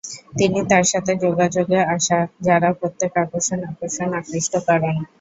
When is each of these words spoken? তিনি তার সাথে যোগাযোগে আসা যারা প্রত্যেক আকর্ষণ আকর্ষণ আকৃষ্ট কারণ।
তিনি 0.37 0.59
তার 0.69 0.85
সাথে 0.91 1.11
যোগাযোগে 1.25 1.79
আসা 1.95 2.17
যারা 2.47 2.69
প্রত্যেক 2.79 3.11
আকর্ষণ 3.23 3.59
আকর্ষণ 3.69 4.09
আকৃষ্ট 4.19 4.53
কারণ। 4.67 4.95